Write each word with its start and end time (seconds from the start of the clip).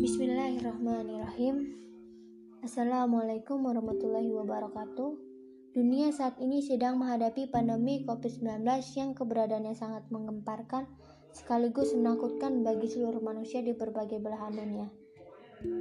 Bismillahirrahmanirrahim. 0.00 1.76
Assalamualaikum 2.64 3.60
warahmatullahi 3.60 4.32
wabarakatuh. 4.32 5.12
Dunia 5.76 6.08
saat 6.08 6.40
ini 6.40 6.64
sedang 6.64 6.96
menghadapi 6.96 7.52
pandemi 7.52 8.00
COVID-19 8.08 8.64
yang 8.96 9.12
keberadaannya 9.12 9.76
sangat 9.76 10.08
menggemparkan 10.08 10.88
sekaligus 11.36 11.92
menakutkan 11.92 12.64
bagi 12.64 12.88
seluruh 12.88 13.20
manusia 13.20 13.60
di 13.60 13.76
berbagai 13.76 14.24
belahan 14.24 14.56
dunia. 14.56 14.88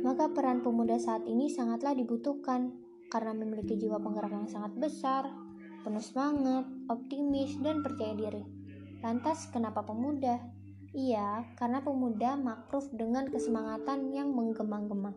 Maka 0.04 0.28
peran 0.36 0.68
pemuda 0.68 1.00
saat 1.00 1.24
ini 1.24 1.48
sangatlah 1.48 1.96
dibutuhkan 1.96 2.76
karena 3.08 3.32
memiliki 3.32 3.80
jiwa 3.80 4.04
penggerak 4.04 4.36
yang 4.36 4.52
sangat 4.52 4.76
besar, 4.76 5.32
penuh 5.88 6.04
semangat, 6.04 6.68
optimis, 6.92 7.56
dan 7.64 7.80
percaya 7.80 8.20
diri. 8.20 8.44
Lantas, 9.00 9.48
kenapa 9.48 9.80
pemuda? 9.88 10.59
Iya, 10.90 11.46
karena 11.54 11.86
pemuda 11.86 12.34
makruf 12.34 12.90
dengan 12.90 13.30
kesemangatan 13.30 14.10
yang 14.10 14.34
menggema-gema. 14.34 15.14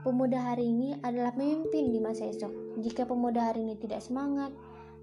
Pemuda 0.00 0.40
hari 0.54 0.72
ini 0.72 0.96
adalah 1.04 1.36
pemimpin 1.36 1.92
di 1.92 2.00
masa 2.00 2.24
esok. 2.30 2.80
Jika 2.80 3.04
pemuda 3.04 3.52
hari 3.52 3.66
ini 3.66 3.76
tidak 3.76 4.00
semangat, 4.00 4.54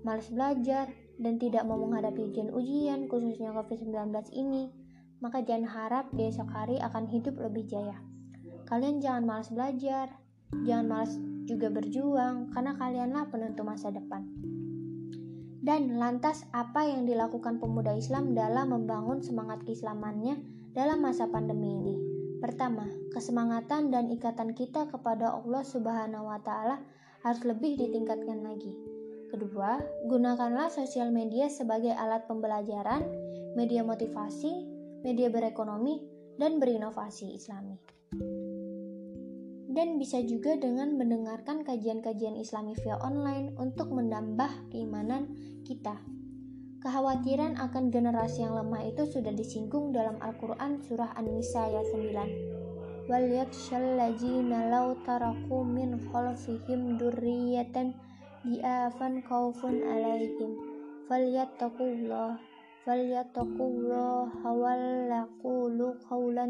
malas 0.02 0.34
belajar, 0.34 0.90
dan 1.22 1.38
tidak 1.38 1.62
mau 1.70 1.78
menghadapi 1.78 2.34
ujian-ujian, 2.34 3.06
khususnya 3.06 3.54
COVID-19 3.54 4.34
ini, 4.34 4.74
maka 5.22 5.46
jangan 5.46 5.70
harap 5.70 6.06
di 6.10 6.26
esok 6.26 6.50
hari 6.50 6.82
akan 6.82 7.06
hidup 7.06 7.38
lebih 7.38 7.70
jaya. 7.70 8.00
Kalian 8.66 8.98
jangan 8.98 9.30
malas 9.30 9.54
belajar, 9.54 10.10
jangan 10.66 10.86
malas 10.90 11.14
juga 11.46 11.70
berjuang, 11.70 12.50
karena 12.50 12.74
kalianlah 12.82 13.30
penentu 13.30 13.62
masa 13.62 13.94
depan. 13.94 14.26
Dan 15.64 15.96
lantas 15.96 16.44
apa 16.52 16.84
yang 16.84 17.08
dilakukan 17.08 17.64
pemuda 17.64 17.96
Islam 17.96 18.36
dalam 18.36 18.76
membangun 18.76 19.24
semangat 19.24 19.64
keislamannya 19.64 20.36
dalam 20.76 21.00
masa 21.00 21.32
pandemi 21.32 21.80
ini? 21.80 21.96
Pertama, 22.44 22.84
kesemangatan 23.16 23.88
dan 23.88 24.12
ikatan 24.12 24.52
kita 24.52 24.92
kepada 24.92 25.32
Allah 25.32 25.64
Subhanahu 25.64 26.28
wa 26.28 26.44
taala 26.44 26.84
harus 27.24 27.48
lebih 27.48 27.80
ditingkatkan 27.80 28.44
lagi. 28.44 28.76
Kedua, 29.32 29.80
gunakanlah 30.12 30.68
sosial 30.68 31.16
media 31.16 31.48
sebagai 31.48 31.96
alat 31.96 32.28
pembelajaran, 32.28 33.00
media 33.56 33.88
motivasi, 33.88 34.68
media 35.08 35.32
berekonomi, 35.32 36.04
dan 36.36 36.60
berinovasi 36.60 37.40
Islami 37.40 37.80
dan 39.74 39.98
bisa 39.98 40.22
juga 40.22 40.54
dengan 40.54 40.94
mendengarkan 41.02 41.66
kajian-kajian 41.66 42.38
Islami 42.38 42.78
via 42.86 42.94
online 43.02 43.58
untuk 43.58 43.90
menambah 43.90 44.70
keimanan 44.70 45.34
kita. 45.64 45.98
Kekhawatiran 46.84 47.56
akan 47.56 47.96
generasi 47.96 48.44
yang 48.44 48.60
lemah 48.60 48.84
itu 48.84 49.08
sudah 49.08 49.32
disinggung 49.32 49.96
dalam 49.96 50.20
Al-Quran 50.20 50.84
Surah 50.84 51.16
An-Nisa 51.16 51.72
ayat 51.72 51.88
9. 51.96 53.08
Wal 53.08 53.32
durriyatan 57.00 57.88
alaihim 59.88 60.52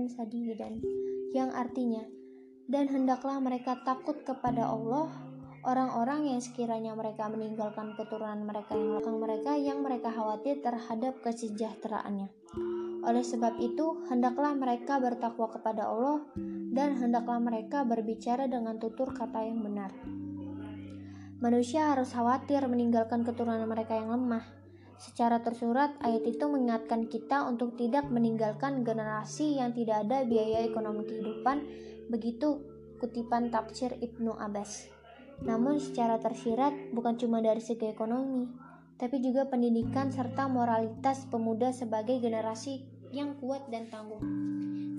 sadidan 0.09 0.81
yang 1.33 1.53
artinya 1.53 2.01
dan 2.65 2.89
hendaklah 2.89 3.37
mereka 3.37 3.77
takut 3.85 4.17
kepada 4.25 4.65
Allah 4.65 5.32
orang-orang 5.63 6.35
yang 6.35 6.39
sekiranya 6.43 6.93
mereka 6.93 7.27
meninggalkan 7.31 7.95
keturunan 7.95 8.43
mereka 8.43 8.75
yang 8.75 8.95
belakang 8.95 9.17
mereka 9.19 9.51
yang 9.57 9.79
mereka 9.81 10.11
khawatir 10.11 10.59
terhadap 10.59 11.19
kesejahteraannya. 11.23 12.29
Oleh 13.03 13.23
sebab 13.23 13.59
itu, 13.59 14.03
hendaklah 14.07 14.55
mereka 14.55 15.01
bertakwa 15.01 15.51
kepada 15.51 15.87
Allah 15.87 16.23
dan 16.71 16.95
hendaklah 16.95 17.39
mereka 17.39 17.83
berbicara 17.83 18.47
dengan 18.47 18.79
tutur 18.79 19.11
kata 19.11 19.43
yang 19.43 19.59
benar. 19.59 19.91
Manusia 21.43 21.91
harus 21.91 22.15
khawatir 22.15 22.63
meninggalkan 22.71 23.27
keturunan 23.27 23.67
mereka 23.67 23.99
yang 23.99 24.15
lemah. 24.15 24.47
Secara 24.95 25.43
tersurat, 25.43 25.99
ayat 25.99 26.23
itu 26.23 26.47
mengingatkan 26.47 27.11
kita 27.11 27.43
untuk 27.43 27.75
tidak 27.75 28.07
meninggalkan 28.07 28.87
generasi 28.87 29.59
yang 29.59 29.75
tidak 29.75 30.07
ada 30.07 30.23
biaya 30.23 30.63
ekonomi 30.63 31.03
kehidupan 31.03 31.91
Begitu 32.13 32.61
kutipan 32.99 33.49
tafsir 33.49 33.95
Ibnu 33.97 34.35
Abbas. 34.35 34.92
Namun 35.41 35.81
secara 35.81 36.21
tersirat 36.21 36.93
bukan 36.93 37.17
cuma 37.17 37.41
dari 37.41 37.59
segi 37.59 37.89
ekonomi, 37.89 38.45
tapi 39.01 39.17
juga 39.19 39.49
pendidikan 39.49 40.13
serta 40.13 40.45
moralitas 40.45 41.25
pemuda 41.27 41.73
sebagai 41.73 42.21
generasi 42.21 42.85
yang 43.09 43.33
kuat 43.41 43.65
dan 43.73 43.89
tangguh. 43.89 44.21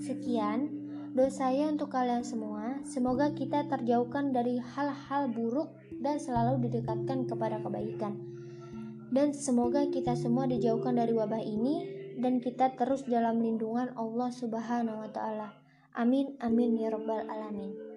Sekian 0.03 0.67
doa 1.15 1.31
saya 1.31 1.71
untuk 1.71 1.95
kalian 1.95 2.27
semua. 2.27 2.83
Semoga 2.83 3.31
kita 3.31 3.65
terjauhkan 3.71 4.35
dari 4.35 4.59
hal-hal 4.59 5.31
buruk 5.31 5.71
dan 6.03 6.19
selalu 6.19 6.67
didekatkan 6.67 7.23
kepada 7.23 7.63
kebaikan. 7.63 8.19
Dan 9.15 9.31
semoga 9.31 9.87
kita 9.87 10.13
semua 10.19 10.43
dijauhkan 10.43 10.99
dari 10.99 11.15
wabah 11.15 11.39
ini 11.39 11.87
dan 12.19 12.43
kita 12.43 12.75
terus 12.75 13.07
dalam 13.07 13.39
lindungan 13.39 13.95
Allah 13.95 14.27
Subhanahu 14.27 15.07
wa 15.07 15.09
taala. 15.11 15.55
Amin, 15.95 16.35
amin 16.43 16.75
ya 16.75 16.91
robbal 16.91 17.23
alamin. 17.31 17.94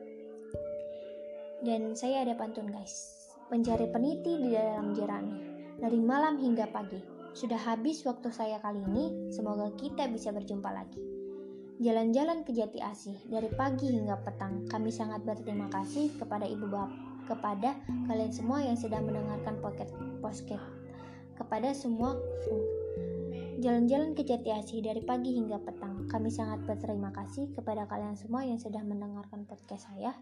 Dan 1.59 1.99
saya 1.99 2.23
ada 2.23 2.39
pantun 2.39 2.71
guys. 2.71 3.19
Mencari 3.51 3.91
peniti 3.91 4.39
di 4.39 4.55
dalam 4.55 4.95
jerami. 4.95 5.35
Dari 5.79 5.99
malam 5.99 6.39
hingga 6.39 6.71
pagi. 6.71 6.99
Sudah 7.35 7.59
habis 7.59 8.07
waktu 8.07 8.31
saya 8.31 8.63
kali 8.63 8.79
ini. 8.87 9.35
Semoga 9.35 9.75
kita 9.75 10.07
bisa 10.07 10.31
berjumpa 10.31 10.71
lagi. 10.71 11.03
Jalan-jalan 11.79 12.43
ke 12.43 12.51
Jati 12.51 12.83
Asih 12.83 13.19
dari 13.31 13.47
pagi 13.55 13.91
hingga 13.91 14.19
petang. 14.27 14.67
Kami 14.67 14.91
sangat 14.91 15.23
berterima 15.23 15.71
kasih 15.71 16.11
kepada 16.19 16.43
Ibu 16.43 16.67
Bap, 16.67 16.91
kepada 17.31 17.79
kalian 18.11 18.35
semua 18.35 18.59
yang 18.63 18.75
sedang 18.75 19.07
mendengarkan 19.07 19.63
pocket 19.63 19.87
posket. 20.19 20.59
Kepada 21.39 21.71
semua 21.71 22.19
Jalan-jalan 23.59 24.15
ke 24.15 24.23
Jati 24.23 24.55
Asih 24.55 24.79
dari 24.87 25.03
pagi 25.03 25.35
hingga 25.35 25.59
petang. 25.59 26.07
Kami 26.07 26.31
sangat 26.31 26.63
berterima 26.63 27.11
kasih 27.11 27.51
kepada 27.59 27.91
kalian 27.91 28.15
semua 28.15 28.47
yang 28.47 28.55
sudah 28.55 28.79
mendengarkan 28.87 29.51
podcast 29.51 29.91
saya. 29.91 30.15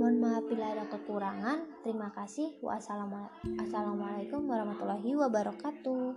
Mohon 0.00 0.16
maaf 0.24 0.44
bila 0.48 0.72
ada 0.72 0.88
kekurangan. 0.88 1.84
Terima 1.84 2.08
kasih. 2.16 2.56
Wassalamualaikum 2.64 4.40
warahmatullahi 4.48 5.20
wabarakatuh. 5.20 6.16